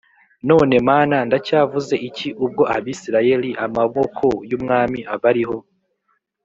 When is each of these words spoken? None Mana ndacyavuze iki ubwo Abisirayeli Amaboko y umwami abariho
None 0.49 0.75
Mana 0.89 1.17
ndacyavuze 1.27 1.93
iki 2.07 2.29
ubwo 2.45 2.63
Abisirayeli 2.75 3.49
Amaboko 3.65 4.25
y 4.49 4.53
umwami 4.57 4.99
abariho 5.13 5.57